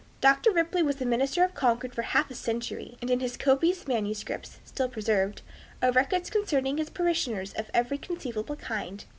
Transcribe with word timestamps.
Dr. 0.19 0.49
Ripley 0.51 0.81
was 0.81 0.95
the 0.95 1.05
minister 1.05 1.43
of 1.43 1.53
Concord 1.53 1.93
for 1.93 2.01
half 2.01 2.31
a 2.31 2.33
century, 2.33 2.97
and 3.03 3.11
in 3.11 3.19
his 3.19 3.37
copious 3.37 3.87
manuscripts, 3.87 4.57
still 4.65 4.89
preserved, 4.89 5.43
are 5.79 5.91
records 5.91 6.31
concerning 6.31 6.79
his 6.79 6.89
parishioners 6.89 7.53
of 7.53 7.69
every 7.71 7.99
conceivable 7.99 8.55
kind. 8.55 9.05